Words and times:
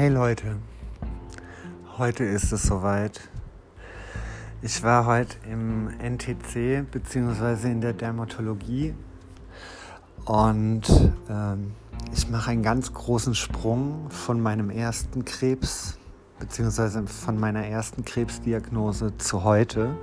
Hey 0.00 0.08
Leute, 0.08 0.56
heute 1.98 2.24
ist 2.24 2.52
es 2.52 2.62
soweit. 2.62 3.20
Ich 4.62 4.82
war 4.82 5.04
heute 5.04 5.36
im 5.46 5.90
NTC 5.98 6.90
bzw. 6.90 7.70
in 7.70 7.82
der 7.82 7.92
Dermatologie 7.92 8.94
und 10.24 10.88
ähm, 11.28 11.74
ich 12.14 12.30
mache 12.30 12.50
einen 12.50 12.62
ganz 12.62 12.94
großen 12.94 13.34
Sprung 13.34 14.08
von 14.08 14.40
meinem 14.40 14.70
ersten 14.70 15.26
Krebs 15.26 15.98
bzw. 16.38 17.06
von 17.06 17.38
meiner 17.38 17.66
ersten 17.66 18.02
Krebsdiagnose 18.02 19.18
zu 19.18 19.44
heute. 19.44 19.98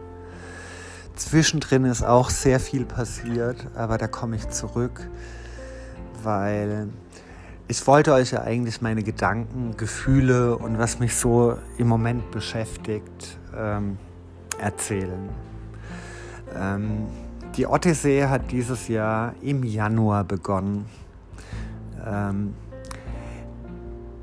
Zwischendrin 1.16 1.86
ist 1.86 2.04
auch 2.04 2.30
sehr 2.30 2.60
viel 2.60 2.86
passiert, 2.86 3.66
aber 3.74 3.98
da 3.98 4.06
komme 4.08 4.36
ich 4.36 4.48
zurück, 4.50 5.10
weil 6.22 6.88
ich 7.68 7.86
wollte 7.86 8.14
euch 8.14 8.32
ja 8.32 8.42
eigentlich 8.42 8.82
meine 8.82 9.04
Gedanken, 9.04 9.76
Gefühle 9.76 10.58
und 10.58 10.78
was 10.78 11.00
mich 11.00 11.16
so 11.16 11.58
im 11.78 11.88
Moment 11.88 12.32
beschäftigt 12.32 13.38
ähm, 13.56 13.98
erzählen. 14.60 15.30
Ähm, 16.56 17.08
die 17.56 17.66
Odyssee 17.66 18.26
hat 18.26 18.52
dieses 18.52 18.88
Jahr 18.88 19.34
im 19.42 19.64
Januar 19.64 20.24
begonnen. 20.24 20.86
Ähm, 22.06 22.54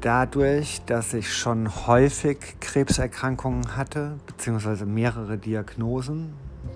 dadurch, 0.00 0.80
dass 0.86 1.12
ich 1.12 1.34
schon 1.34 1.86
häufig 1.86 2.38
Krebserkrankungen 2.60 3.76
hatte, 3.76 4.18
beziehungsweise 4.26 4.86
mehrere 4.86 5.36
Diagnosen 5.36 6.32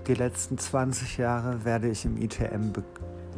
die 0.07 0.13
letzten 0.13 0.57
20 0.57 1.17
Jahre, 1.17 1.65
werde 1.65 1.89
ich 1.89 2.05
im 2.05 2.17
ITM 2.17 2.73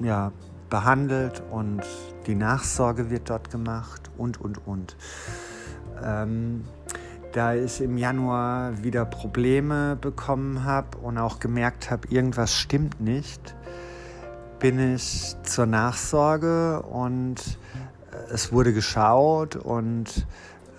ja, 0.01 0.31
behandelt 0.71 1.43
und 1.51 1.83
die 2.25 2.33
Nachsorge 2.33 3.11
wird 3.11 3.29
dort 3.29 3.51
gemacht 3.51 4.09
und, 4.17 4.41
und, 4.41 4.65
und. 4.65 4.95
Ähm, 6.03 6.65
da 7.33 7.53
ich 7.53 7.79
im 7.81 7.97
Januar 7.97 8.83
wieder 8.83 9.05
Probleme 9.05 9.95
bekommen 9.95 10.63
habe 10.63 10.97
und 10.97 11.17
auch 11.17 11.39
gemerkt 11.39 11.91
habe, 11.91 12.07
irgendwas 12.09 12.55
stimmt 12.55 12.99
nicht, 12.99 13.55
bin 14.59 14.95
ich 14.95 15.35
zur 15.43 15.65
Nachsorge 15.65 16.81
und 16.81 17.57
äh, 18.11 18.33
es 18.33 18.51
wurde 18.51 18.73
geschaut 18.73 19.55
und 19.55 20.25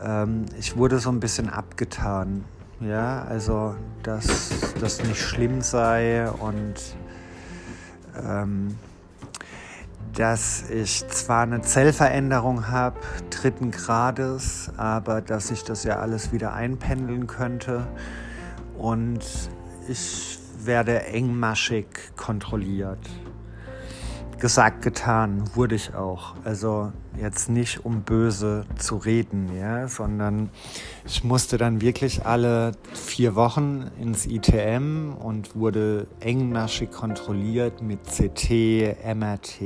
ähm, 0.03 0.47
ich 0.59 0.77
wurde 0.77 0.99
so 0.99 1.11
ein 1.11 1.21
bisschen 1.21 1.49
abgetan. 1.49 2.45
Ja, 2.81 3.23
also 3.23 3.77
dass 4.03 4.51
das 4.81 5.03
nicht 5.05 5.21
schlimm 5.21 5.61
sei 5.61 6.29
und 6.29 6.75
ähm, 8.21 8.77
dass 10.15 10.69
ich 10.71 11.07
zwar 11.09 11.43
eine 11.43 11.63
Zellveränderung 11.63 12.69
habe, 12.69 13.01
dritten 13.31 13.71
Grades, 13.71 14.71
aber 14.77 15.21
dass 15.21 15.51
ich 15.51 15.65
das 15.65 15.85
ja 15.85 15.99
alles 15.99 16.33
wieder 16.33 16.53
einpendeln 16.53 17.27
könnte. 17.27 17.87
Und 18.77 19.21
ich 19.89 20.39
werde 20.65 21.05
engmaschig 21.05 21.87
kontrolliert 22.17 22.99
gesagt, 24.43 24.83
getan, 24.83 25.45
wurde 25.55 25.77
ich 25.77 25.95
auch. 25.95 26.35
Also 26.43 26.93
jetzt 27.17 27.49
nicht 27.49 27.85
um 27.85 28.03
böse 28.03 28.67
zu 28.77 28.97
reden, 28.97 29.57
ja, 29.57 29.87
sondern 29.87 30.51
ich 31.07 31.23
musste 31.23 31.59
dann 31.59 31.81
wirklich 31.81 32.27
alle 32.27 32.73
vier 32.93 33.37
Wochen 33.37 33.89
ins 34.01 34.27
ITM 34.27 35.15
und 35.15 35.55
wurde 35.55 36.09
engmaschig 36.19 36.91
kontrolliert 36.91 37.83
mit 37.83 38.01
CT, 38.03 38.97
MRT, 39.15 39.61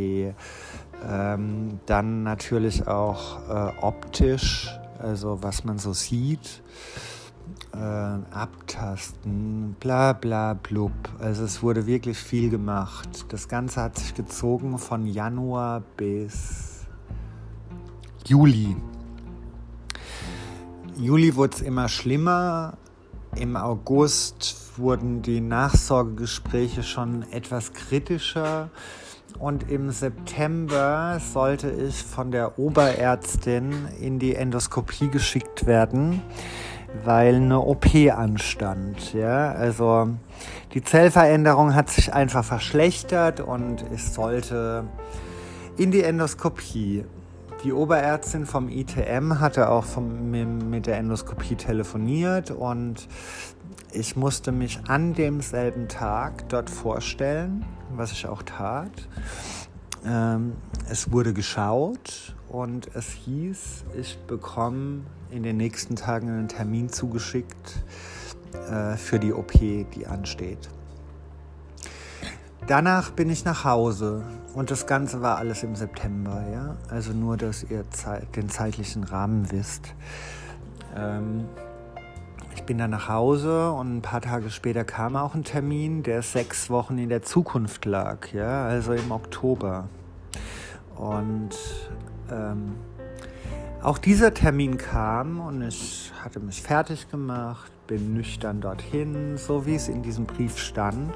ähm, 1.09 1.81
dann 1.87 2.23
natürlich 2.23 2.87
auch 2.87 3.49
äh, 3.49 3.73
optisch, 3.81 4.71
also 4.99 5.39
was 5.41 5.65
man 5.65 5.79
so 5.79 5.95
sieht 5.95 6.63
äh, 7.73 7.77
abtasten, 7.77 9.77
bla 9.81 10.13
bla 10.13 10.55
blub. 10.55 10.93
Also 11.19 11.45
es 11.45 11.63
wurde 11.63 11.87
wirklich 11.87 12.19
viel 12.19 12.51
gemacht. 12.51 13.27
Das 13.29 13.49
Ganze 13.49 13.83
hat 13.83 13.99
sich 13.99 14.15
gezogen 14.15 14.79
von 14.79 15.07
Januar 15.07 15.83
bis 15.97 16.87
Juli. 18.27 18.77
Juli 20.97 21.37
wurde 21.37 21.57
es 21.57 21.63
immer 21.63 21.89
schlimmer. 21.89 22.77
Im 23.37 23.57
August 23.57 24.79
wurden 24.79 25.23
die 25.23 25.41
Nachsorgegespräche 25.41 26.83
schon 26.83 27.23
etwas 27.31 27.73
kritischer. 27.73 28.71
Und 29.39 29.71
im 29.71 29.91
September 29.91 31.21
sollte 31.21 31.71
ich 31.71 32.03
von 32.03 32.31
der 32.31 32.59
Oberärztin 32.59 33.87
in 34.01 34.19
die 34.19 34.35
Endoskopie 34.35 35.09
geschickt 35.09 35.67
werden 35.67 36.23
weil 37.05 37.37
eine 37.37 37.61
OP 37.61 37.87
anstand. 38.13 39.15
Ja? 39.15 39.53
Also 39.53 40.09
die 40.75 40.83
Zellveränderung 40.83 41.75
hat 41.75 41.91
sich 41.91 42.13
einfach 42.13 42.45
verschlechtert 42.45 43.41
und 43.41 43.85
ich 43.95 44.05
sollte 44.05 44.85
in 45.77 45.91
die 45.91 46.03
Endoskopie. 46.03 47.05
Die 47.65 47.73
Oberärztin 47.73 48.47
vom 48.47 48.69
ITM 48.69 49.41
hatte 49.41 49.71
auch 49.71 49.85
vom, 49.85 50.31
mit 50.31 50.87
der 50.87 50.99
Endoskopie 50.99 51.57
telefoniert 51.57 52.51
und 52.51 53.09
ich 53.93 54.15
musste 54.15 54.53
mich 54.53 54.81
an 54.89 55.15
demselben 55.15 55.89
Tag 55.89 56.49
dort 56.51 56.69
vorstellen, 56.69 57.65
was 57.95 58.13
ich 58.13 58.27
auch 58.27 58.43
tat. 58.43 59.09
Ähm, 60.05 60.53
es 60.89 61.11
wurde 61.11 61.33
geschaut 61.33 62.37
und 62.49 62.95
es 62.95 63.09
hieß, 63.09 63.85
ich 63.99 64.19
bekomme 64.27 65.01
in 65.31 65.43
den 65.43 65.57
nächsten 65.57 65.97
Tagen 65.97 66.29
einen 66.29 66.49
Termin 66.49 66.89
zugeschickt 66.89 67.83
äh, 68.71 68.97
für 68.97 69.19
die 69.19 69.33
OP, 69.33 69.53
die 69.53 70.07
ansteht. 70.07 70.69
Danach 72.67 73.13
bin 73.13 73.31
ich 73.31 73.45
nach 73.45 73.65
Hause 73.65 74.25
und 74.55 74.73
das 74.73 74.87
Ganze 74.87 75.23
war 75.23 75.39
alles 75.39 75.63
im 75.63 75.77
September, 75.77 76.45
ja. 76.53 76.77
Also 76.89 77.13
nur, 77.13 77.37
dass 77.37 77.63
ihr 77.63 77.89
Zeit, 77.91 78.35
den 78.35 78.49
zeitlichen 78.49 79.05
Rahmen 79.05 79.53
wisst. 79.53 79.95
Ähm, 80.97 81.45
ich 82.57 82.65
bin 82.65 82.79
dann 82.79 82.91
nach 82.91 83.09
Hause 83.09 83.71
und 83.71 83.99
ein 83.99 84.03
paar 84.03 84.21
Tage 84.21 84.51
später 84.51 84.83
kam 84.83 85.15
auch 85.15 85.35
ein 85.35 85.45
Termin, 85.45 86.03
der 86.03 86.23
sechs 86.23 86.69
Wochen 86.69 86.99
in 86.99 87.09
der 87.09 87.23
Zukunft 87.23 87.85
lag, 87.85 88.33
ja, 88.33 88.65
also 88.65 88.95
im 88.95 89.13
Oktober. 89.13 89.89
Und 90.97 91.51
ähm, 92.33 92.75
auch 93.87 93.99
dieser 93.99 94.35
Termin 94.35 94.79
kam 94.79 95.39
und 95.39 95.63
ich 95.63 96.11
hatte 96.21 96.41
mich 96.41 96.61
fertig 96.61 97.09
gemacht, 97.09 97.71
bin 97.87 98.15
nüchtern 98.15 98.61
dorthin, 98.61 99.39
so 99.39 99.65
wie 99.65 99.77
es 99.77 99.87
in 99.87 100.03
diesem 100.03 100.27
Brief 100.27 100.59
stand. 100.59 101.15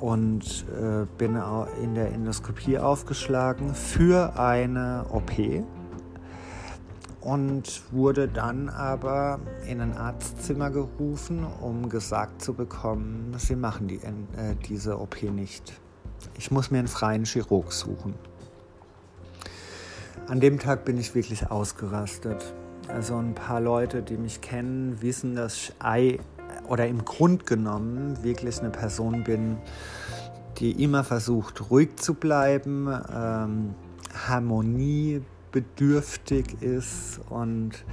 Und 0.00 0.64
äh, 0.70 1.04
bin 1.18 1.38
in 1.80 1.94
der 1.94 2.10
Endoskopie 2.10 2.78
aufgeschlagen 2.78 3.74
für 3.74 4.36
eine 4.36 5.04
OP 5.12 5.30
und 7.20 7.82
wurde 7.92 8.28
dann 8.28 8.70
aber 8.70 9.38
in 9.68 9.82
ein 9.82 9.94
Arztzimmer 9.94 10.70
gerufen, 10.70 11.46
um 11.60 11.90
gesagt 11.90 12.40
zu 12.40 12.54
bekommen, 12.54 13.34
sie 13.36 13.56
machen 13.56 13.88
die, 13.88 13.96
äh, 13.96 14.56
diese 14.66 14.98
OP 14.98 15.22
nicht. 15.22 15.74
Ich 16.36 16.50
muss 16.50 16.70
mir 16.70 16.78
einen 16.78 16.88
freien 16.88 17.24
Chirurg 17.24 17.72
suchen. 17.72 18.14
An 20.28 20.40
dem 20.40 20.58
Tag 20.58 20.84
bin 20.84 20.98
ich 20.98 21.14
wirklich 21.14 21.50
ausgerastet. 21.50 22.52
Also 22.88 23.16
ein 23.16 23.34
paar 23.34 23.60
Leute, 23.60 24.02
die 24.02 24.16
mich 24.16 24.40
kennen, 24.40 25.02
wissen, 25.02 25.34
dass 25.34 25.72
ich 25.96 26.20
oder 26.68 26.86
im 26.86 27.04
Grund 27.04 27.44
genommen 27.46 28.22
wirklich 28.22 28.60
eine 28.60 28.70
Person 28.70 29.24
bin, 29.24 29.56
die 30.58 30.82
immer 30.82 31.04
versucht, 31.04 31.70
ruhig 31.70 31.96
zu 31.96 32.14
bleiben, 32.14 32.88
ähm, 33.14 33.74
harmoniebedürftig 34.26 36.62
ist 36.62 37.20
und 37.28 37.84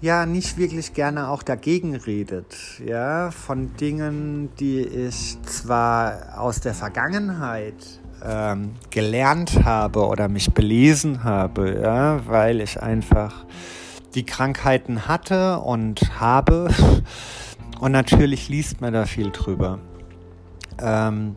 ja, 0.00 0.26
nicht 0.26 0.56
wirklich 0.58 0.92
gerne 0.92 1.28
auch 1.28 1.42
dagegen 1.42 1.96
redet, 1.96 2.54
ja, 2.84 3.30
von 3.30 3.74
Dingen, 3.76 4.50
die 4.60 4.80
ich 4.80 5.40
zwar 5.44 6.38
aus 6.38 6.60
der 6.60 6.74
Vergangenheit 6.74 8.02
ähm, 8.26 8.74
gelernt 8.90 9.64
habe 9.64 10.06
oder 10.06 10.28
mich 10.28 10.52
belesen 10.52 11.24
habe, 11.24 11.80
ja, 11.82 12.26
weil 12.26 12.60
ich 12.60 12.82
einfach 12.82 13.44
die 14.14 14.24
Krankheiten 14.24 15.06
hatte 15.08 15.58
und 15.58 16.20
habe. 16.20 16.68
Und 17.80 17.90
natürlich 17.90 18.48
liest 18.48 18.80
man 18.80 18.94
da 18.94 19.04
viel 19.04 19.30
drüber. 19.30 19.80
Ähm, 20.80 21.36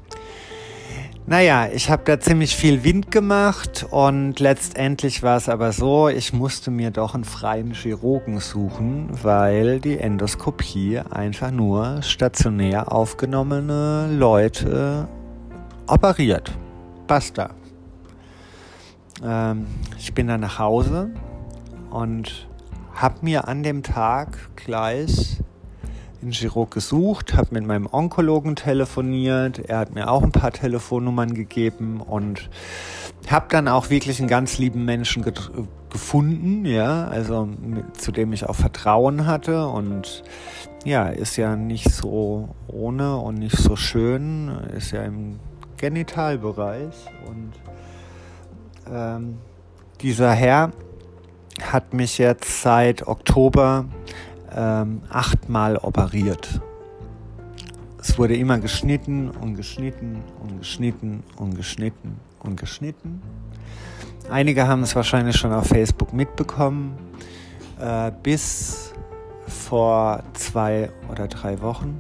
naja, 1.29 1.67
ich 1.73 1.89
habe 1.89 2.03
da 2.05 2.21
ziemlich 2.21 2.55
viel 2.55 2.85
Wind 2.85 3.11
gemacht 3.11 3.85
und 3.91 4.39
letztendlich 4.39 5.23
war 5.23 5.35
es 5.35 5.49
aber 5.49 5.73
so, 5.73 6.07
ich 6.07 6.31
musste 6.31 6.71
mir 6.71 6.89
doch 6.89 7.15
einen 7.15 7.25
freien 7.25 7.73
Chirurgen 7.73 8.39
suchen, 8.39 9.09
weil 9.23 9.81
die 9.81 9.97
Endoskopie 9.97 10.99
einfach 10.99 11.51
nur 11.51 12.01
stationär 12.01 12.93
aufgenommene 12.93 14.07
Leute 14.17 15.09
operiert. 15.87 16.53
Basta. 17.07 17.51
Ähm, 19.23 19.65
ich 19.97 20.13
bin 20.13 20.27
dann 20.27 20.41
nach 20.41 20.59
Hause 20.59 21.09
und 21.89 22.47
habe 22.93 23.15
mir 23.21 23.47
an 23.47 23.63
dem 23.63 23.83
Tag 23.83 24.55
gleich 24.55 25.37
den 26.21 26.31
Chirurg 26.31 26.71
gesucht, 26.71 27.35
habe 27.35 27.49
mit 27.51 27.65
meinem 27.65 27.87
Onkologen 27.89 28.55
telefoniert. 28.55 29.59
Er 29.59 29.79
hat 29.79 29.93
mir 29.93 30.09
auch 30.09 30.23
ein 30.23 30.31
paar 30.31 30.51
Telefonnummern 30.51 31.33
gegeben 31.33 32.01
und 32.01 32.49
habe 33.29 33.45
dann 33.49 33.67
auch 33.67 33.89
wirklich 33.89 34.19
einen 34.19 34.27
ganz 34.27 34.57
lieben 34.57 34.85
Menschen 34.85 35.23
ge 35.23 35.33
gefunden, 35.89 36.65
ja, 36.65 37.07
also 37.07 37.45
mit, 37.45 37.95
zu 37.95 38.11
dem 38.11 38.33
ich 38.33 38.45
auch 38.45 38.55
Vertrauen 38.55 39.25
hatte 39.25 39.67
und 39.67 40.21
ja, 40.83 41.07
ist 41.07 41.37
ja 41.37 41.55
nicht 41.55 41.89
so 41.89 42.49
ohne 42.67 43.15
und 43.17 43.35
nicht 43.35 43.55
so 43.55 43.77
schön, 43.77 44.49
ist 44.75 44.91
ja 44.91 45.03
im 45.03 45.39
Genitalbereich 45.77 46.95
und 47.27 47.53
ähm, 48.91 49.37
dieser 50.01 50.31
Herr 50.31 50.71
hat 51.61 51.93
mich 51.93 52.17
jetzt 52.17 52.61
seit 52.61 53.07
Oktober 53.07 53.85
ähm, 54.55 55.01
achtmal 55.09 55.77
operiert. 55.77 56.61
Es 57.99 58.17
wurde 58.17 58.35
immer 58.35 58.59
geschnitten 58.59 59.29
und 59.29 59.55
geschnitten 59.55 60.23
und 60.41 60.59
geschnitten 60.59 61.23
und 61.35 61.55
geschnitten 61.55 62.19
und 62.39 62.57
geschnitten. 62.59 63.21
Einige 64.29 64.67
haben 64.67 64.83
es 64.83 64.95
wahrscheinlich 64.95 65.35
schon 65.35 65.53
auf 65.53 65.67
Facebook 65.67 66.13
mitbekommen. 66.13 66.97
Äh, 67.79 68.11
bis 68.23 68.93
vor 69.47 70.23
zwei 70.33 70.89
oder 71.09 71.27
drei 71.27 71.61
Wochen, 71.61 71.99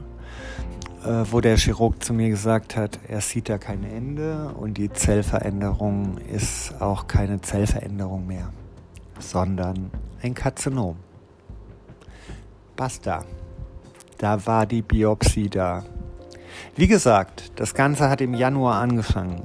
wo 1.03 1.41
der 1.41 1.57
Chirurg 1.57 2.03
zu 2.03 2.13
mir 2.13 2.29
gesagt 2.29 2.75
hat, 2.75 2.99
er 3.07 3.21
sieht 3.21 3.49
da 3.49 3.57
kein 3.57 3.83
Ende 3.83 4.49
und 4.59 4.77
die 4.77 4.91
Zellveränderung 4.91 6.17
ist 6.17 6.81
auch 6.81 7.07
keine 7.07 7.41
Zellveränderung 7.41 8.25
mehr, 8.27 8.51
sondern 9.19 9.91
ein 10.21 10.33
Karzinom. 10.33 10.97
Basta. 12.75 13.23
Da 14.17 14.45
war 14.45 14.65
die 14.65 14.81
Biopsie 14.81 15.49
da. 15.49 15.83
Wie 16.75 16.87
gesagt, 16.87 17.51
das 17.55 17.73
Ganze 17.73 18.09
hat 18.09 18.21
im 18.21 18.33
Januar 18.33 18.81
angefangen. 18.81 19.43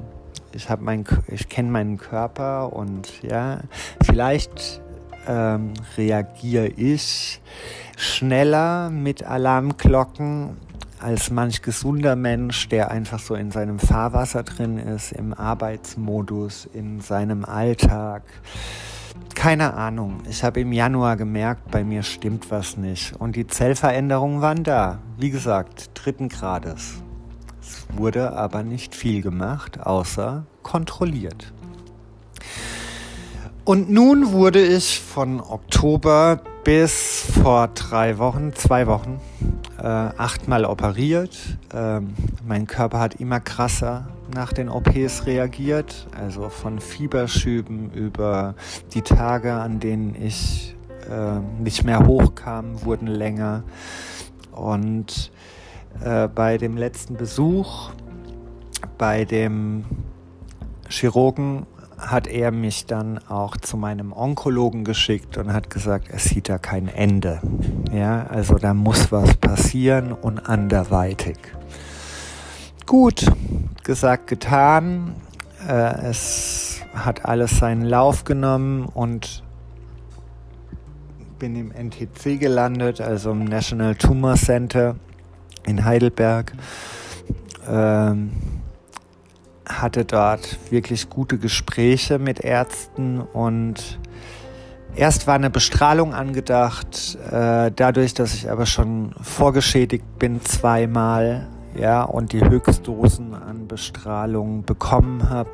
Ich 0.54 0.68
mein, 0.80 1.04
ich 1.28 1.48
kenne 1.48 1.70
meinen 1.70 1.98
Körper 1.98 2.72
und 2.72 3.22
ja, 3.22 3.60
vielleicht 4.02 4.82
ähm, 5.26 5.74
reagiere 5.96 6.66
ich 6.68 7.40
schneller 7.96 8.90
mit 8.90 9.24
Alarmglocken 9.24 10.56
als 11.02 11.30
manch 11.30 11.62
gesunder 11.62 12.16
Mensch, 12.16 12.68
der 12.68 12.90
einfach 12.90 13.18
so 13.18 13.34
in 13.34 13.50
seinem 13.50 13.78
Fahrwasser 13.78 14.42
drin 14.42 14.78
ist, 14.78 15.12
im 15.12 15.34
Arbeitsmodus, 15.34 16.68
in 16.72 17.00
seinem 17.00 17.44
Alltag 17.44 18.22
keine 19.34 19.74
Ahnung. 19.74 20.20
Ich 20.28 20.44
habe 20.44 20.60
im 20.60 20.72
Januar 20.72 21.16
gemerkt, 21.16 21.70
bei 21.70 21.84
mir 21.84 22.02
stimmt 22.02 22.50
was 22.50 22.76
nicht. 22.76 23.14
Und 23.18 23.36
die 23.36 23.46
Zellveränderungen 23.46 24.40
waren 24.40 24.62
da. 24.62 25.00
Wie 25.18 25.30
gesagt, 25.30 25.90
dritten 25.94 26.28
Grades. 26.28 27.02
Es 27.60 27.86
wurde 27.92 28.32
aber 28.32 28.62
nicht 28.62 28.94
viel 28.94 29.22
gemacht, 29.22 29.80
außer 29.80 30.46
kontrolliert. 30.62 31.52
Und 33.64 33.90
nun 33.90 34.32
wurde 34.32 34.64
ich 34.64 35.00
von 35.00 35.40
Oktober 35.40 36.40
bis 36.64 37.24
vor 37.42 37.68
drei 37.68 38.18
Wochen, 38.18 38.52
zwei 38.54 38.86
Wochen, 38.86 39.20
äh, 39.82 39.86
achtmal 39.86 40.64
operiert. 40.64 41.36
Ähm, 41.74 42.14
mein 42.46 42.66
Körper 42.66 43.00
hat 43.00 43.16
immer 43.16 43.40
krasser 43.40 44.08
nach 44.32 44.52
den 44.52 44.68
OPs 44.68 45.26
reagiert, 45.26 46.06
also 46.16 46.48
von 46.48 46.78
Fieberschüben 46.78 47.90
über 47.90 48.54
die 48.94 49.02
Tage, 49.02 49.54
an 49.54 49.80
denen 49.80 50.14
ich 50.14 50.76
äh, 51.10 51.40
nicht 51.60 51.84
mehr 51.84 52.06
hochkam, 52.06 52.84
wurden 52.84 53.08
länger. 53.08 53.64
Und 54.52 55.32
äh, 56.04 56.28
bei 56.28 56.58
dem 56.58 56.76
letzten 56.76 57.16
Besuch 57.16 57.90
bei 58.98 59.24
dem 59.24 59.84
Chirurgen 60.88 61.66
hat 62.02 62.26
er 62.26 62.50
mich 62.50 62.86
dann 62.86 63.18
auch 63.28 63.56
zu 63.56 63.76
meinem 63.76 64.12
Onkologen 64.12 64.84
geschickt 64.84 65.38
und 65.38 65.52
hat 65.52 65.70
gesagt, 65.70 66.08
er 66.10 66.18
sieht 66.18 66.48
da 66.48 66.58
kein 66.58 66.88
Ende. 66.88 67.40
Ja, 67.92 68.26
also 68.26 68.56
da 68.56 68.74
muss 68.74 69.12
was 69.12 69.36
passieren 69.36 70.12
und 70.12 70.38
anderweitig. 70.38 71.38
Gut, 72.86 73.24
gesagt, 73.84 74.26
getan. 74.26 75.14
Äh, 75.66 76.08
es 76.10 76.80
hat 76.92 77.24
alles 77.24 77.58
seinen 77.58 77.82
Lauf 77.82 78.24
genommen 78.24 78.86
und 78.86 79.42
bin 81.38 81.56
im 81.56 81.70
NTC 81.72 82.38
gelandet, 82.38 83.00
also 83.00 83.30
im 83.32 83.44
National 83.44 83.94
Tumor 83.94 84.34
Center 84.34 84.96
in 85.66 85.84
Heidelberg. 85.84 86.52
Ähm, 87.68 88.32
hatte 89.82 90.04
dort 90.04 90.58
wirklich 90.70 91.10
gute 91.10 91.38
Gespräche 91.38 92.20
mit 92.20 92.40
Ärzten 92.40 93.20
und 93.20 93.98
erst 94.94 95.26
war 95.26 95.34
eine 95.34 95.50
Bestrahlung 95.50 96.14
angedacht. 96.14 97.18
Äh, 97.30 97.72
dadurch, 97.74 98.14
dass 98.14 98.34
ich 98.34 98.48
aber 98.48 98.64
schon 98.64 99.12
vorgeschädigt 99.20 100.04
bin 100.18 100.40
zweimal, 100.42 101.48
ja, 101.74 102.02
und 102.02 102.32
die 102.32 102.40
Höchstdosen 102.40 103.34
an 103.34 103.66
Bestrahlung 103.66 104.62
bekommen 104.62 105.28
habe, 105.28 105.50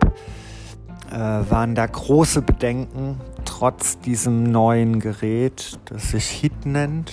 äh, 1.11 1.17
waren 1.17 1.75
da 1.75 1.87
große 1.87 2.43
Bedenken, 2.43 3.21
trotz 3.47 3.99
diesem 4.01 4.43
neuen 4.43 5.01
Gerät, 5.01 5.79
das 5.87 6.11
sich 6.11 6.27
HIT 6.27 6.67
nennt. 6.67 7.13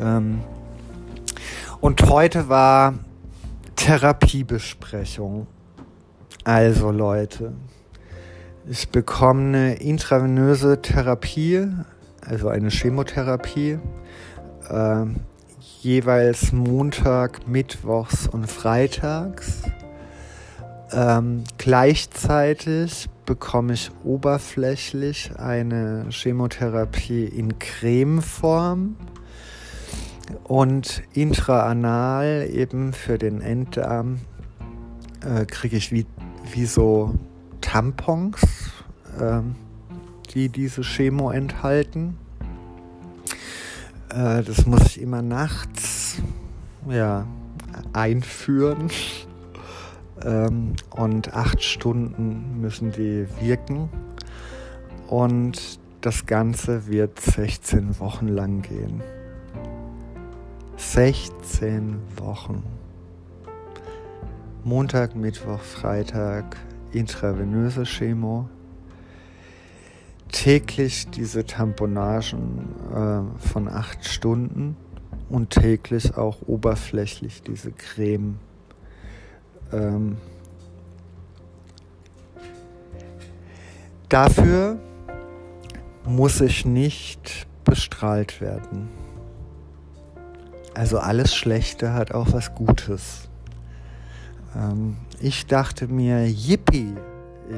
Ähm, 0.00 0.40
und 1.80 2.08
heute 2.08 2.48
war 2.48 2.94
Therapiebesprechung. 3.74 5.48
Also 6.44 6.90
Leute, 6.90 7.54
ich 8.68 8.90
bekomme 8.90 9.40
eine 9.40 9.74
intravenöse 9.76 10.82
Therapie, 10.82 11.66
also 12.20 12.48
eine 12.48 12.68
Chemotherapie. 12.68 13.78
Äh, 14.68 15.06
jeweils 15.80 16.52
Montag, 16.52 17.48
Mittwochs 17.48 18.28
und 18.28 18.46
Freitags. 18.50 19.62
Ähm, 20.92 21.44
gleichzeitig 21.56 23.08
bekomme 23.24 23.72
ich 23.72 23.90
oberflächlich 24.04 25.32
eine 25.38 26.04
Chemotherapie 26.10 27.24
in 27.24 27.58
Cremeform 27.58 28.96
und 30.42 31.02
intraanal 31.14 32.46
eben 32.52 32.92
für 32.92 33.16
den 33.16 33.40
Enddarm 33.40 34.20
äh, 35.24 35.46
kriege 35.46 35.76
ich 35.76 35.90
wie, 35.92 36.06
wie 36.54 36.66
so 36.66 37.12
Tampons, 37.60 38.40
äh, 39.18 39.40
die 40.32 40.48
diese 40.48 40.82
Chemo 40.82 41.30
enthalten. 41.30 42.16
Äh, 44.08 44.44
das 44.44 44.64
muss 44.64 44.86
ich 44.86 45.00
immer 45.00 45.20
nachts 45.20 46.22
ja, 46.88 47.26
einführen. 47.92 48.88
ähm, 50.24 50.74
und 50.90 51.34
acht 51.34 51.60
Stunden 51.60 52.60
müssen 52.60 52.92
die 52.92 53.26
wirken. 53.40 53.88
Und 55.08 55.80
das 56.02 56.26
Ganze 56.26 56.86
wird 56.86 57.18
16 57.18 57.98
Wochen 57.98 58.28
lang 58.28 58.62
gehen. 58.62 59.02
16 60.76 61.96
Wochen. 62.16 62.73
Montag, 64.64 65.14
Mittwoch, 65.14 65.60
Freitag 65.60 66.56
intravenöse 66.92 67.84
Chemo 67.84 68.48
täglich 70.32 71.06
diese 71.10 71.44
Tamponagen 71.44 72.74
äh, 72.90 73.46
von 73.46 73.68
acht 73.68 74.06
Stunden 74.06 74.74
und 75.28 75.50
täglich 75.50 76.16
auch 76.16 76.38
oberflächlich 76.46 77.42
diese 77.42 77.72
Creme. 77.72 78.38
Ähm, 79.70 80.16
dafür 84.08 84.78
muss 86.06 86.40
ich 86.40 86.64
nicht 86.64 87.46
bestrahlt 87.64 88.40
werden. 88.40 88.88
Also 90.72 90.98
alles 90.98 91.34
Schlechte 91.34 91.92
hat 91.92 92.12
auch 92.12 92.32
was 92.32 92.54
Gutes. 92.54 93.28
Ähm, 94.56 94.96
ich 95.20 95.46
dachte 95.46 95.88
mir, 95.88 96.26
yippie, 96.26 96.94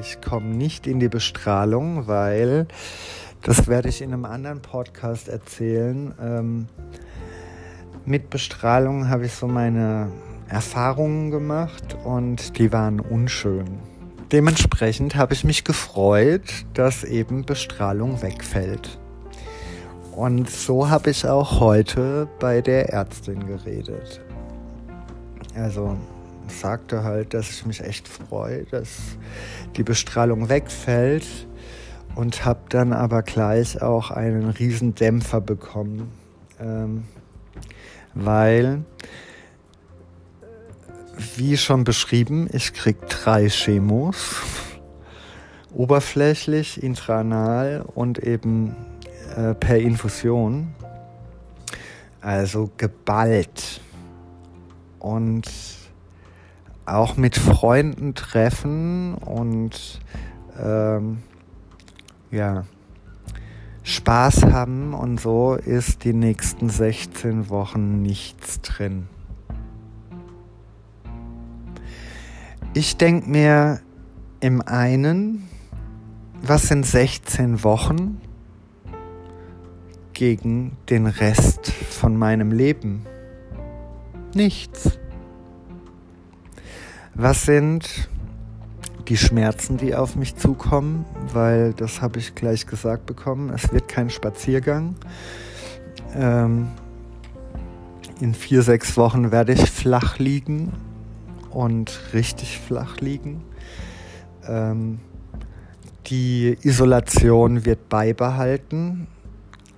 ich 0.00 0.20
komme 0.20 0.46
nicht 0.46 0.86
in 0.86 1.00
die 1.00 1.08
Bestrahlung, 1.08 2.06
weil, 2.06 2.66
das 3.42 3.68
werde 3.68 3.88
ich 3.88 4.02
in 4.02 4.12
einem 4.12 4.24
anderen 4.24 4.60
Podcast 4.60 5.28
erzählen, 5.28 6.14
ähm, 6.20 6.66
mit 8.04 8.30
Bestrahlung 8.30 9.08
habe 9.08 9.26
ich 9.26 9.32
so 9.32 9.48
meine 9.48 10.12
Erfahrungen 10.48 11.30
gemacht 11.30 11.96
und 12.04 12.56
die 12.58 12.72
waren 12.72 13.00
unschön. 13.00 13.80
Dementsprechend 14.30 15.16
habe 15.16 15.34
ich 15.34 15.44
mich 15.44 15.64
gefreut, 15.64 16.66
dass 16.74 17.04
eben 17.04 17.44
Bestrahlung 17.44 18.22
wegfällt. 18.22 18.98
Und 20.12 20.48
so 20.48 20.88
habe 20.88 21.10
ich 21.10 21.26
auch 21.26 21.60
heute 21.60 22.28
bei 22.38 22.60
der 22.60 22.90
Ärztin 22.90 23.46
geredet. 23.46 24.20
Also 25.54 25.96
sagte 26.48 27.04
halt, 27.04 27.34
dass 27.34 27.50
ich 27.50 27.66
mich 27.66 27.80
echt 27.82 28.08
freue, 28.08 28.64
dass 28.64 29.16
die 29.76 29.82
Bestrahlung 29.82 30.48
wegfällt 30.48 31.26
und 32.14 32.44
habe 32.44 32.60
dann 32.68 32.92
aber 32.92 33.22
gleich 33.22 33.82
auch 33.82 34.10
einen 34.10 34.48
riesen 34.48 34.94
Dämpfer 34.94 35.40
bekommen, 35.40 36.10
ähm, 36.58 37.04
weil, 38.14 38.84
wie 41.36 41.56
schon 41.56 41.84
beschrieben, 41.84 42.48
ich 42.52 42.72
krieg 42.72 43.06
drei 43.08 43.48
Chemos, 43.48 44.42
oberflächlich, 45.74 46.82
intranal 46.82 47.84
und 47.94 48.18
eben 48.18 48.74
äh, 49.36 49.54
per 49.54 49.78
Infusion, 49.78 50.74
also 52.22 52.70
geballt. 52.78 53.80
Und 54.98 55.46
auch 56.86 57.16
mit 57.16 57.36
Freunden 57.36 58.14
treffen 58.14 59.14
und 59.14 60.00
ähm, 60.58 61.18
ja, 62.30 62.64
Spaß 63.82 64.44
haben 64.46 64.94
und 64.94 65.20
so 65.20 65.54
ist 65.54 66.04
die 66.04 66.12
nächsten 66.12 66.68
16 66.68 67.50
Wochen 67.50 68.02
nichts 68.02 68.60
drin. 68.60 69.08
Ich 72.74 72.96
denke 72.96 73.30
mir 73.30 73.80
im 74.40 74.60
einen, 74.60 75.48
was 76.42 76.68
sind 76.68 76.84
16 76.84 77.64
Wochen 77.64 78.20
gegen 80.12 80.76
den 80.90 81.06
Rest 81.06 81.70
von 81.70 82.16
meinem 82.16 82.52
Leben? 82.52 83.06
Nichts. 84.34 84.98
Was 87.18 87.46
sind 87.46 88.10
die 89.08 89.16
Schmerzen, 89.16 89.78
die 89.78 89.94
auf 89.94 90.16
mich 90.16 90.36
zukommen? 90.36 91.06
Weil 91.32 91.72
das 91.72 92.02
habe 92.02 92.18
ich 92.18 92.34
gleich 92.34 92.66
gesagt 92.66 93.06
bekommen. 93.06 93.48
Es 93.48 93.72
wird 93.72 93.88
kein 93.88 94.10
Spaziergang. 94.10 94.96
Ähm, 96.14 96.68
in 98.20 98.34
vier, 98.34 98.60
sechs 98.60 98.98
Wochen 98.98 99.32
werde 99.32 99.54
ich 99.54 99.70
flach 99.70 100.18
liegen 100.18 100.74
und 101.50 101.98
richtig 102.12 102.60
flach 102.60 102.98
liegen. 102.98 103.42
Ähm, 104.46 105.00
die 106.08 106.58
Isolation 106.60 107.64
wird 107.64 107.88
beibehalten. 107.88 109.06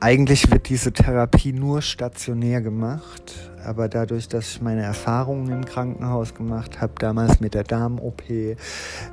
Eigentlich 0.01 0.49
wird 0.49 0.69
diese 0.69 0.93
Therapie 0.93 1.53
nur 1.53 1.83
stationär 1.83 2.61
gemacht, 2.61 3.35
aber 3.65 3.89
dadurch, 3.89 4.29
dass 4.29 4.49
ich 4.49 4.63
meine 4.63 4.83
Erfahrungen 4.83 5.51
im 5.51 5.65
Krankenhaus 5.65 6.35
gemacht 6.35 6.81
habe, 6.81 6.93
damals 7.01 7.41
mit 7.41 7.55
der 7.55 7.65
Darm-OP, 7.65 8.23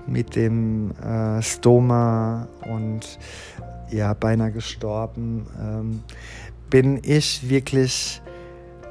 mit 0.05 0.35
dem 0.35 0.91
äh, 1.01 1.41
Stoma 1.41 2.47
und 2.61 3.17
ja, 3.89 4.13
beinahe 4.13 4.51
gestorben, 4.51 5.47
ähm, 5.59 6.03
bin 6.69 6.99
ich 7.03 7.49
wirklich 7.49 8.21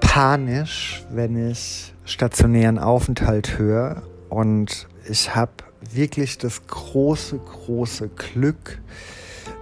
panisch, 0.00 1.04
wenn 1.10 1.50
ich 1.50 1.94
stationären 2.04 2.78
Aufenthalt 2.78 3.56
höre. 3.56 4.02
Und 4.30 4.88
ich 5.08 5.34
habe 5.34 5.52
wirklich 5.92 6.38
das 6.38 6.66
große, 6.66 7.38
große 7.38 8.08
Glück, 8.08 8.80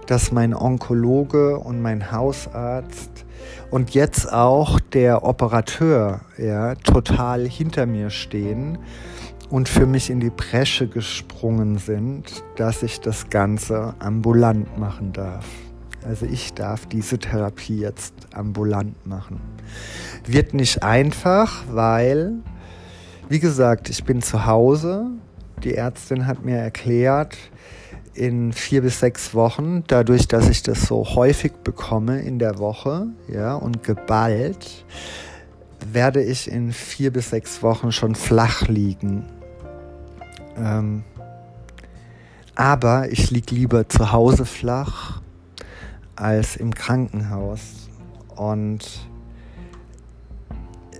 dass 0.07 0.31
mein 0.31 0.53
Onkologe 0.53 1.57
und 1.57 1.81
mein 1.81 2.11
Hausarzt 2.11 3.25
und 3.71 3.91
jetzt 3.93 4.31
auch 4.31 4.79
der 4.79 5.23
Operateur 5.23 6.21
ja, 6.37 6.75
total 6.75 7.47
hinter 7.47 7.85
mir 7.85 8.09
stehen 8.09 8.77
und 9.49 9.69
für 9.69 9.85
mich 9.85 10.09
in 10.09 10.19
die 10.19 10.29
Bresche 10.29 10.87
gesprungen 10.87 11.77
sind, 11.77 12.43
dass 12.55 12.83
ich 12.83 13.01
das 13.01 13.29
Ganze 13.29 13.93
ambulant 13.99 14.77
machen 14.77 15.13
darf. 15.13 15.45
Also 16.05 16.25
ich 16.25 16.53
darf 16.53 16.85
diese 16.85 17.17
Therapie 17.17 17.79
jetzt 17.79 18.13
ambulant 18.33 19.05
machen. 19.05 19.39
Wird 20.25 20.53
nicht 20.53 20.83
einfach, 20.83 21.63
weil, 21.69 22.33
wie 23.29 23.39
gesagt, 23.39 23.89
ich 23.89 24.03
bin 24.03 24.21
zu 24.21 24.45
Hause. 24.45 25.05
Die 25.63 25.75
Ärztin 25.75 26.27
hat 26.27 26.43
mir 26.43 26.57
erklärt, 26.57 27.37
in 28.13 28.53
vier 28.53 28.81
bis 28.81 28.99
sechs 28.99 29.33
Wochen, 29.33 29.83
dadurch, 29.87 30.27
dass 30.27 30.49
ich 30.49 30.63
das 30.63 30.83
so 30.83 31.03
häufig 31.15 31.53
bekomme 31.63 32.21
in 32.21 32.39
der 32.39 32.59
Woche, 32.59 33.07
ja, 33.27 33.55
und 33.55 33.83
geballt, 33.83 34.85
werde 35.91 36.23
ich 36.23 36.49
in 36.49 36.71
vier 36.71 37.11
bis 37.11 37.31
sechs 37.31 37.63
Wochen 37.63 37.91
schon 37.91 38.15
flach 38.15 38.67
liegen. 38.67 39.25
Ähm, 40.57 41.03
aber 42.55 43.11
ich 43.11 43.31
liege 43.31 43.55
lieber 43.55 43.89
zu 43.89 44.11
Hause 44.11 44.45
flach 44.45 45.21
als 46.15 46.55
im 46.55 46.73
Krankenhaus. 46.73 47.89
Und 48.35 49.07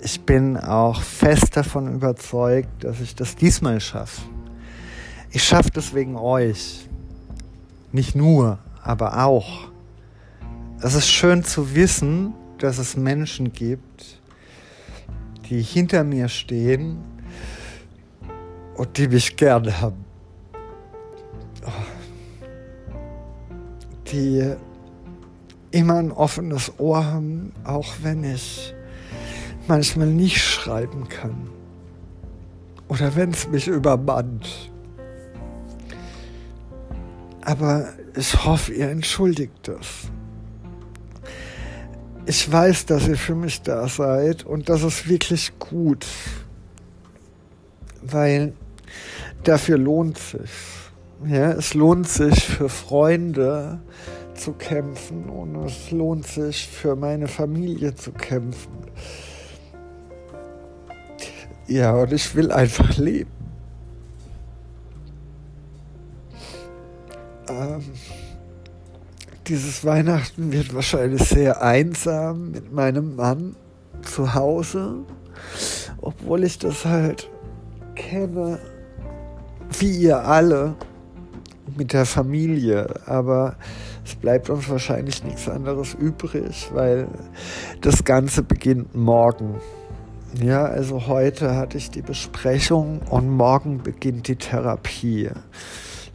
ich 0.02 0.22
bin 0.22 0.58
auch 0.58 1.02
fest 1.02 1.56
davon 1.56 1.94
überzeugt, 1.94 2.84
dass 2.84 3.00
ich 3.00 3.16
das 3.16 3.36
diesmal 3.36 3.80
schaffe. 3.80 4.22
Ich 5.32 5.44
schaffe 5.44 5.70
das 5.72 5.94
wegen 5.94 6.16
euch. 6.16 6.90
Nicht 7.94 8.16
nur, 8.16 8.58
aber 8.82 9.24
auch. 9.24 9.70
Es 10.82 10.96
ist 10.96 11.10
schön 11.10 11.44
zu 11.44 11.76
wissen, 11.76 12.34
dass 12.58 12.80
es 12.80 12.98
Menschen 12.98 13.54
gibt, 13.54 14.20
die 15.48 15.62
hinter 15.62 16.04
mir 16.04 16.28
stehen 16.28 16.98
und 18.76 18.98
die 18.98 19.08
mich 19.08 19.36
gern 19.36 19.80
haben. 19.80 20.04
Die 24.12 24.56
immer 25.70 25.96
ein 26.00 26.12
offenes 26.12 26.74
Ohr 26.80 27.06
haben, 27.06 27.54
auch 27.64 27.94
wenn 28.02 28.24
ich 28.24 28.74
manchmal 29.68 30.08
nicht 30.08 30.42
schreiben 30.42 31.08
kann. 31.10 31.48
Oder 32.88 33.16
wenn 33.16 33.30
es 33.30 33.48
mich 33.48 33.68
übermannt. 33.68 34.73
Aber 37.46 37.90
ich 38.16 38.46
hoffe, 38.46 38.74
ihr 38.74 38.90
entschuldigt 38.90 39.54
das. 39.64 40.08
Ich 42.26 42.50
weiß, 42.50 42.86
dass 42.86 43.08
ihr 43.08 43.18
für 43.18 43.36
mich 43.36 43.62
da 43.62 43.88
seid 43.90 44.46
und 44.46 44.70
das 44.70 44.84
ist 44.84 45.10
wirklich 45.10 45.52
gut. 45.60 46.06
Weil 48.02 48.54
dafür 49.44 49.78
lohnt 49.78 50.18
sich. 50.18 50.52
Ja, 51.26 51.52
es 51.52 51.74
lohnt 51.74 52.08
sich 52.08 52.44
für 52.46 52.70
Freunde 52.70 53.82
zu 54.36 54.54
kämpfen 54.54 55.30
und 55.30 55.56
es 55.66 55.92
lohnt 55.92 56.26
sich 56.26 56.68
für 56.68 56.96
meine 56.96 57.28
Familie 57.28 57.94
zu 57.96 58.12
kämpfen. 58.12 58.72
Ja, 61.68 61.94
und 61.94 62.12
ich 62.14 62.36
will 62.36 62.52
einfach 62.52 62.98
leben. 62.98 63.43
Ähm, 67.54 67.84
dieses 69.48 69.86
Weihnachten 69.86 70.52
wird 70.52 70.74
wahrscheinlich 70.74 71.24
sehr 71.24 71.62
einsam 71.62 72.52
mit 72.52 72.72
meinem 72.72 73.16
Mann 73.16 73.56
zu 74.02 74.34
Hause, 74.34 75.00
obwohl 76.02 76.44
ich 76.44 76.58
das 76.58 76.86
halt 76.86 77.30
kenne, 77.96 78.60
wie 79.80 79.92
ihr 79.92 80.26
alle, 80.26 80.76
mit 81.78 81.94
der 81.94 82.06
Familie. 82.06 82.88
Aber 83.06 83.56
es 84.06 84.16
bleibt 84.16 84.50
uns 84.50 84.70
wahrscheinlich 84.70 85.24
nichts 85.24 85.50
anderes 85.50 85.94
übrig, 85.94 86.70
weil 86.74 87.08
das 87.82 88.04
Ganze 88.04 88.44
beginnt 88.44 88.96
morgen. 88.96 89.56
Ja, 90.42 90.66
also 90.66 91.08
heute 91.08 91.56
hatte 91.56 91.78
ich 91.78 91.92
die 91.92 92.02
Besprechung 92.02 93.02
und 93.10 93.30
morgen 93.30 93.84
beginnt 93.84 94.28
die 94.28 94.36
Therapie. 94.36 95.30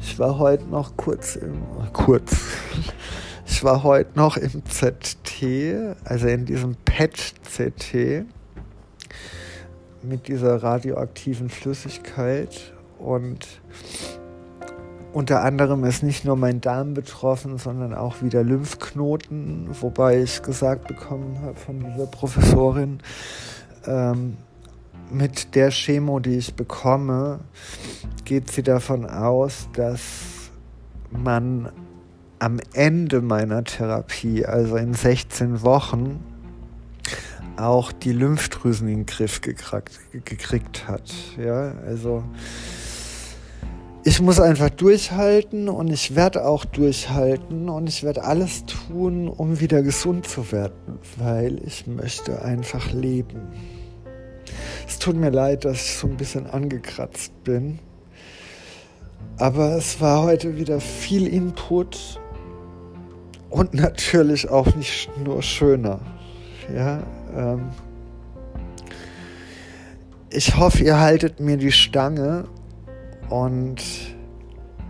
Ich 0.00 0.18
war 0.18 0.38
heute 0.38 0.64
noch 0.64 0.96
kurz 0.96 1.36
im, 1.36 1.62
kurz, 1.92 2.36
ich 3.46 3.64
war 3.64 3.82
heute 3.82 4.16
noch 4.16 4.36
im 4.36 4.64
ZT, 4.64 5.96
also 6.04 6.28
in 6.28 6.44
diesem 6.44 6.76
PET-CT 6.84 8.24
mit 10.02 10.28
dieser 10.28 10.62
radioaktiven 10.62 11.48
Flüssigkeit 11.48 12.72
und 12.98 13.60
unter 15.12 15.42
anderem 15.42 15.84
ist 15.84 16.02
nicht 16.02 16.24
nur 16.24 16.36
mein 16.36 16.60
Darm 16.60 16.94
betroffen, 16.94 17.58
sondern 17.58 17.94
auch 17.94 18.22
wieder 18.22 18.44
Lymphknoten, 18.44 19.68
wobei 19.80 20.22
ich 20.22 20.42
gesagt 20.42 20.86
bekommen 20.86 21.40
habe 21.42 21.56
von 21.56 21.80
dieser 21.80 22.06
Professorin, 22.06 23.00
ähm, 23.86 24.36
mit 25.10 25.54
der 25.54 25.70
Chemo, 25.70 26.20
die 26.20 26.36
ich 26.36 26.54
bekomme, 26.54 27.40
geht 28.24 28.50
sie 28.50 28.62
davon 28.62 29.06
aus, 29.06 29.68
dass 29.72 30.50
man 31.10 31.70
am 32.38 32.60
Ende 32.72 33.20
meiner 33.20 33.64
Therapie, 33.64 34.44
also 34.44 34.76
in 34.76 34.94
16 34.94 35.62
Wochen, 35.62 36.20
auch 37.56 37.90
die 37.90 38.12
Lymphdrüsen 38.12 38.88
in 38.88 38.98
den 38.98 39.06
Griff 39.06 39.40
gekriegt, 39.40 39.98
gekriegt 40.24 40.86
hat. 40.86 41.12
Ja, 41.36 41.72
also 41.86 42.22
ich 44.04 44.22
muss 44.22 44.38
einfach 44.38 44.70
durchhalten 44.70 45.68
und 45.68 45.88
ich 45.88 46.14
werde 46.14 46.46
auch 46.46 46.64
durchhalten 46.64 47.68
und 47.68 47.88
ich 47.88 48.04
werde 48.04 48.24
alles 48.24 48.64
tun, 48.64 49.28
um 49.28 49.60
wieder 49.60 49.82
gesund 49.82 50.26
zu 50.26 50.52
werden, 50.52 50.98
weil 51.16 51.60
ich 51.66 51.86
möchte 51.86 52.42
einfach 52.42 52.92
leben. 52.92 53.40
Es 54.86 54.98
tut 54.98 55.16
mir 55.16 55.30
leid, 55.30 55.64
dass 55.64 55.76
ich 55.76 55.96
so 55.96 56.06
ein 56.06 56.16
bisschen 56.16 56.46
angekratzt 56.46 57.32
bin, 57.44 57.78
aber 59.38 59.76
es 59.76 60.00
war 60.00 60.22
heute 60.22 60.56
wieder 60.56 60.80
viel 60.80 61.26
Input 61.26 62.20
und 63.50 63.74
natürlich 63.74 64.48
auch 64.48 64.74
nicht 64.74 65.10
nur 65.24 65.42
schöner. 65.42 66.00
Ja, 66.74 67.02
ähm 67.36 67.70
ich 70.30 70.56
hoffe, 70.56 70.84
ihr 70.84 71.00
haltet 71.00 71.40
mir 71.40 71.56
die 71.56 71.72
Stange 71.72 72.44
und 73.30 73.82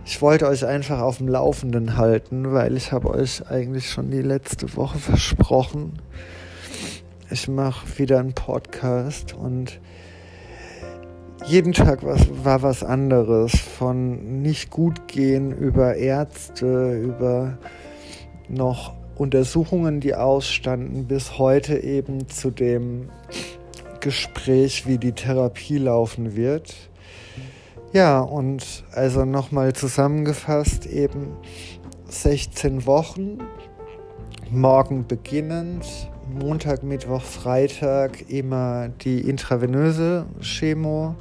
ich 0.05 0.21
wollte 0.21 0.47
euch 0.47 0.65
einfach 0.65 0.99
auf 0.99 1.19
dem 1.19 1.29
Laufenden 1.29 1.95
halten, 1.95 2.51
weil 2.51 2.75
ich 2.75 2.91
habe 2.91 3.09
euch 3.09 3.49
eigentlich 3.49 3.89
schon 3.89 4.11
die 4.11 4.21
letzte 4.21 4.75
Woche 4.75 4.97
versprochen. 4.97 5.93
Ich 7.31 7.47
mache 7.47 7.99
wieder 7.99 8.19
einen 8.19 8.33
Podcast 8.33 9.35
und 9.35 9.79
jeden 11.45 11.73
Tag 11.73 12.03
was, 12.03 12.25
war 12.43 12.63
was 12.63 12.83
anderes. 12.83 13.55
Von 13.55 14.41
nicht 14.41 14.71
gut 14.71 15.07
gehen 15.07 15.51
über 15.51 15.95
Ärzte, 15.95 16.99
über 16.99 17.59
noch 18.47 18.95
Untersuchungen, 19.15 19.99
die 19.99 20.15
ausstanden, 20.15 21.05
bis 21.05 21.37
heute 21.37 21.77
eben 21.77 22.27
zu 22.29 22.49
dem 22.49 23.09
Gespräch, 23.99 24.87
wie 24.87 24.97
die 24.97 25.11
Therapie 25.11 25.77
laufen 25.77 26.35
wird. 26.35 26.75
Ja, 27.93 28.21
und 28.21 28.85
also 28.91 29.23
nochmal 29.23 29.73
zusammengefasst, 29.73 30.87
eben 30.87 31.37
16 32.07 32.87
Wochen, 32.87 33.37
morgen 34.49 35.05
beginnend, 35.05 35.85
Montag, 36.37 36.83
Mittwoch, 36.83 37.21
Freitag 37.21 38.29
immer 38.29 38.89
die 38.89 39.21
intravenöse 39.21 40.25
Chemo 40.41 41.15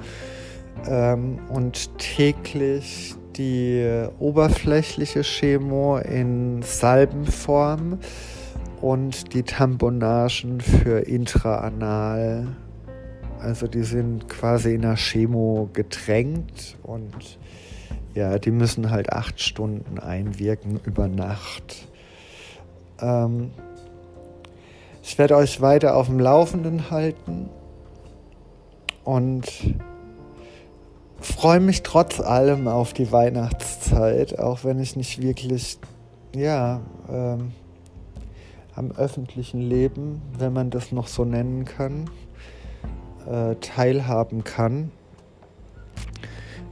ähm, 0.87 1.39
und 1.49 1.97
täglich 1.99 3.15
die 3.37 4.07
oberflächliche 4.19 5.23
Chemo 5.23 5.99
in 5.99 6.63
Salbenform 6.63 7.99
und 8.81 9.35
die 9.35 9.43
Tamponagen 9.43 10.61
für 10.61 11.01
intraanal 11.01 12.49
also 13.41 13.69
die 13.69 13.83
sind 13.83 14.29
quasi 14.29 14.75
in 14.75 14.83
der 14.83 14.97
Chemo 14.97 15.71
getränkt 15.73 16.77
und 16.83 17.39
ja, 18.15 18.39
die 18.39 18.51
müssen 18.51 18.91
halt 18.91 19.13
acht 19.13 19.41
Stunden 19.41 19.99
einwirken 19.99 20.81
über 20.85 21.07
Nacht. 21.07 21.89
Ähm, 23.01 23.51
ich 25.09 25.17
werde 25.17 25.37
euch 25.37 25.63
weiter 25.63 25.97
auf 25.97 26.09
dem 26.09 26.21
Laufenden 26.21 26.91
halten 26.91 27.49
und 29.05 29.47
freue 31.19 31.61
mich 31.61 31.83
trotz 31.83 32.21
allem 32.21 32.69
auf 32.69 32.93
die 32.93 33.11
Weihnachtszeit, 33.11 34.39
auch 34.39 34.65
wenn 34.65 34.79
ich 34.79 34.97
nicht 34.97 35.23
wirklich, 35.23 35.79
ja, 36.37 36.83
ähm, 37.11 37.53
am 38.75 38.91
öffentlichen 38.93 39.63
Leben, 39.63 40.21
wenn 40.39 40.53
man 40.53 40.69
das 40.69 40.93
noch 40.93 41.09
so 41.09 41.25
nennen 41.25 41.65
kann, 41.65 42.11
äh, 43.27 43.55
teilhaben 43.63 44.45
kann. 44.45 44.91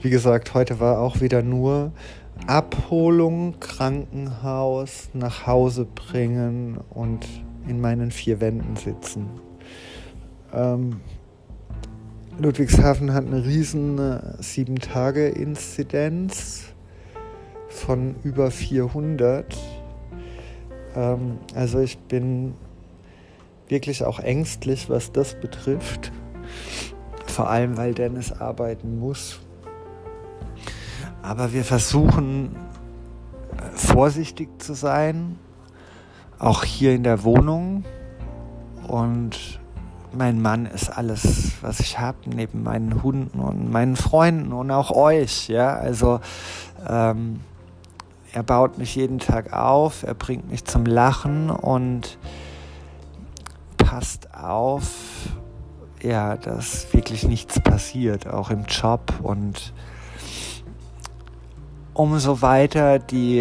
Wie 0.02 0.10
gesagt, 0.10 0.52
heute 0.52 0.78
war 0.78 1.00
auch 1.00 1.22
wieder 1.22 1.40
nur 1.40 1.90
Abholung, 2.46 3.58
Krankenhaus, 3.60 5.08
nach 5.14 5.46
Hause 5.46 5.86
bringen 5.86 6.78
und 6.90 7.26
in 7.68 7.80
meinen 7.80 8.10
vier 8.10 8.40
Wänden 8.40 8.74
sitzen. 8.76 9.28
Ähm, 10.52 11.00
Ludwigshafen 12.38 13.14
hat 13.14 13.26
eine 13.26 13.44
riesen 13.44 13.98
7-Tage-Inzidenz 13.98 16.64
von 17.68 18.16
über 18.24 18.50
400. 18.50 19.56
Ähm, 20.94 21.38
also 21.54 21.80
ich 21.80 21.98
bin 21.98 22.54
wirklich 23.68 24.04
auch 24.04 24.20
ängstlich, 24.20 24.90
was 24.90 25.12
das 25.12 25.40
betrifft. 25.40 26.12
Vor 27.26 27.48
allem, 27.50 27.76
weil 27.76 27.94
Dennis 27.94 28.32
arbeiten 28.32 28.98
muss. 28.98 29.40
Aber 31.22 31.52
wir 31.52 31.64
versuchen 31.64 32.56
äh, 33.56 33.62
vorsichtig 33.74 34.62
zu 34.62 34.74
sein, 34.74 35.38
auch 36.38 36.64
hier 36.64 36.94
in 36.94 37.02
der 37.02 37.24
Wohnung. 37.24 37.84
Und 38.86 39.60
mein 40.12 40.40
Mann 40.40 40.66
ist 40.66 40.88
alles, 40.88 41.52
was 41.60 41.80
ich 41.80 41.98
habe, 41.98 42.18
neben 42.26 42.62
meinen 42.62 43.02
Hunden 43.02 43.40
und 43.40 43.70
meinen 43.70 43.96
Freunden 43.96 44.52
und 44.52 44.70
auch 44.70 44.90
euch. 44.90 45.48
Ja, 45.48 45.74
also 45.74 46.20
ähm, 46.88 47.40
er 48.32 48.42
baut 48.42 48.78
mich 48.78 48.94
jeden 48.94 49.18
Tag 49.18 49.52
auf, 49.52 50.02
er 50.02 50.14
bringt 50.14 50.50
mich 50.50 50.64
zum 50.64 50.84
Lachen 50.84 51.50
und 51.50 52.18
passt 53.78 54.34
auf, 54.34 54.90
ja, 56.02 56.36
dass 56.36 56.92
wirklich 56.92 57.26
nichts 57.26 57.60
passiert, 57.60 58.26
auch 58.26 58.50
im 58.50 58.64
Job. 58.64 59.14
Und 59.22 59.72
umso 61.94 62.42
weiter 62.42 62.98
die 62.98 63.40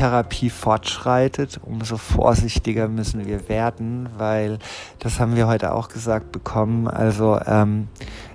Therapie 0.00 0.48
fortschreitet, 0.48 1.60
umso 1.62 1.98
vorsichtiger 1.98 2.88
müssen 2.88 3.26
wir 3.26 3.50
werden, 3.50 4.08
weil 4.16 4.58
das 4.98 5.20
haben 5.20 5.36
wir 5.36 5.46
heute 5.46 5.74
auch 5.74 5.88
gesagt 5.88 6.32
bekommen. 6.32 6.88
Also 6.88 7.38
ähm, 7.44 7.88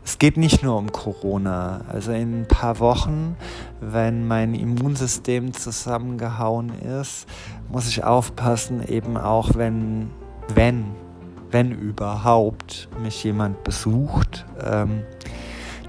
es 0.03 0.19
geht 0.19 0.37
nicht 0.37 0.61
nur 0.61 0.77
um 0.77 0.91
Corona. 0.91 1.81
Also 1.91 2.11
in 2.11 2.41
ein 2.41 2.47
paar 2.47 2.79
Wochen, 2.79 3.35
wenn 3.81 4.27
mein 4.27 4.53
Immunsystem 4.53 5.53
zusammengehauen 5.53 6.71
ist, 7.01 7.25
muss 7.71 7.87
ich 7.87 8.03
aufpassen, 8.03 8.87
eben 8.87 9.17
auch 9.17 9.55
wenn, 9.55 10.11
wenn 10.53 10.85
wenn 11.49 11.71
überhaupt 11.71 12.89
mich 13.01 13.23
jemand 13.23 13.63
besucht, 13.63 14.45
ähm, 14.61 15.03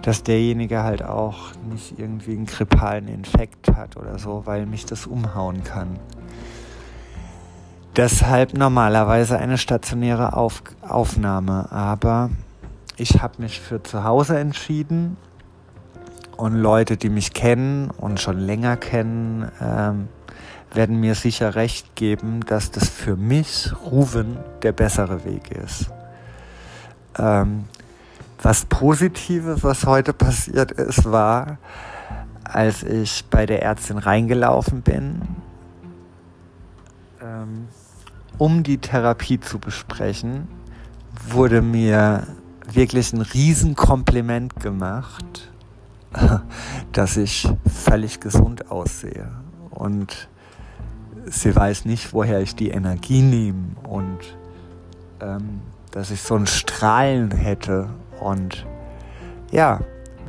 dass 0.03 0.23
derjenige 0.23 0.85
halt 0.85 1.03
auch 1.03 1.51
nicht 1.69 1.99
irgendwie 1.99 2.33
einen 2.33 2.47
grippalen 2.47 3.09
Infekt 3.09 3.66
hat 3.77 3.97
oder 3.97 4.19
so, 4.19 4.43
weil 4.45 4.67
mich 4.67 4.87
das 4.87 5.07
umhauen 5.07 5.65
kann. 5.65 5.99
Deshalb 7.97 8.53
normalerweise 8.53 9.39
eine 9.39 9.57
stationäre 9.57 10.35
Auf 10.35 10.63
Aufnahme, 10.83 11.73
aber 11.73 12.31
ich 12.97 13.23
habe 13.23 13.43
mich 13.43 13.61
für 13.61 13.83
zu 13.83 14.05
Hause 14.05 14.39
entschieden 14.39 15.17
und 16.37 16.55
Leute, 16.55 16.97
die 16.97 17.09
mich 17.09 17.33
kennen 17.33 17.91
und 17.91 18.21
schon 18.21 18.39
länger 18.39 18.77
kennen, 18.77 19.51
ähm, 19.61 20.09
werden 20.75 21.01
mir 21.01 21.15
sicher 21.15 21.55
recht 21.55 21.97
geben, 21.97 22.41
dass 22.47 22.71
das 22.71 22.89
für 22.89 23.17
mich, 23.17 23.73
Ruven, 23.91 24.37
der 24.63 24.73
bessere 24.73 25.25
Weg 25.25 25.51
ist. 25.51 25.91
Ähm, 27.19 27.65
was 28.43 28.67
Positives, 28.67 29.65
was 29.65 29.87
heute 29.87 30.13
passiert 30.13 30.73
ist, 30.73 31.11
war, 31.11 31.57
als 32.55 32.83
ich 32.83 33.25
bei 33.31 33.47
der 33.47 33.63
Ärztin 33.63 33.99
reingelaufen 33.99 34.83
bin, 34.83 35.23
ähm, 37.23 37.69
um 38.39 38.63
die 38.63 38.79
Therapie 38.79 39.41
zu 39.41 39.59
besprechen, 39.59 40.49
wurde 41.29 41.63
mir 41.63 42.27
wirklich 42.73 43.13
ein 43.13 43.23
Riesenkompliment 43.23 44.61
gemacht, 44.61 45.51
dass 46.93 47.17
ich 47.17 47.49
völlig 47.67 48.21
gesund 48.21 48.71
aussehe. 48.71 49.29
Und 49.71 50.29
sie 51.27 51.55
weiß 51.55 51.85
nicht, 51.85 52.13
woher 52.13 52.41
ich 52.41 52.55
die 52.55 52.71
Energie 52.71 53.23
nehme 53.23 53.77
und 53.85 54.19
ähm, 55.21 55.61
dass 55.91 56.11
ich 56.11 56.21
so 56.21 56.35
ein 56.35 56.47
Strahlen 56.47 57.31
hätte. 57.31 57.89
Und 58.21 58.67
ja, 59.51 59.81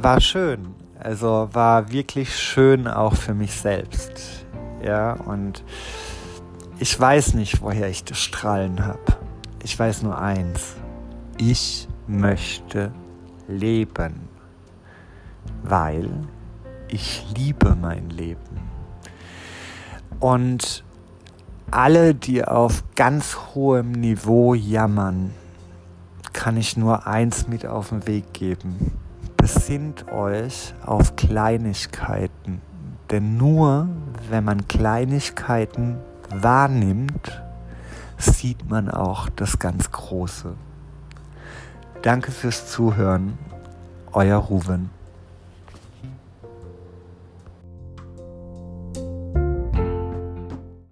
war 0.02 0.22
schön. 0.22 0.77
Also 1.00 1.50
war 1.52 1.92
wirklich 1.92 2.36
schön 2.36 2.88
auch 2.88 3.16
für 3.16 3.34
mich 3.34 3.54
selbst. 3.54 4.46
Ja, 4.84 5.14
und 5.14 5.64
ich 6.80 7.00
weiß 7.00 7.34
nicht, 7.34 7.62
woher 7.62 7.90
ich 7.90 8.04
das 8.04 8.20
Strahlen 8.20 8.86
habe. 8.86 9.18
Ich 9.64 9.78
weiß 9.78 10.04
nur 10.04 10.18
eins. 10.18 10.76
Ich 11.38 11.88
möchte 12.08 12.92
leben, 13.48 14.28
weil 15.64 16.10
ich 16.88 17.26
liebe 17.36 17.76
mein 17.76 18.10
Leben 18.10 18.62
Und 20.20 20.84
alle, 21.70 22.16
die 22.16 22.46
auf 22.46 22.84
ganz 22.96 23.38
hohem 23.54 23.92
Niveau 23.92 24.54
jammern, 24.54 25.34
kann 26.34 26.58
ich 26.58 26.78
nur 26.78 27.08
eins 27.08 27.48
mit 27.48 27.66
auf 27.66 27.90
den 27.90 28.08
Weg 28.08 28.34
geben. 28.34 28.94
Besinnt 29.48 30.12
euch 30.12 30.74
auf 30.86 31.16
Kleinigkeiten. 31.16 32.62
Denn 33.10 33.38
nur 33.38 33.88
wenn 34.30 34.44
man 34.44 34.68
Kleinigkeiten 34.68 36.00
wahrnimmt, 36.30 37.42
sieht 38.18 38.70
man 38.70 38.92
auch 38.92 39.30
das 39.30 39.58
ganz 39.58 39.90
Große. 39.90 40.54
Danke 42.02 42.34
fürs 42.34 42.70
Zuhören, 42.70 43.38
euer 44.12 44.38
Ruven. 44.38 44.97